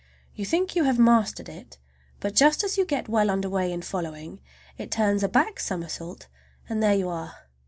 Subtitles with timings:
[0.33, 1.77] You think you have mastered it,
[2.21, 4.41] but just as you get well under way in following,
[4.75, 6.27] it turns a back somersault
[6.67, 7.35] and there you are.